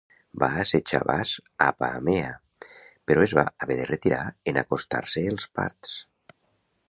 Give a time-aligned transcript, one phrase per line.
[0.43, 2.31] Va assetjar Bas a Apamea,
[3.11, 5.93] però es va haver de retirar en acostar-se els parts.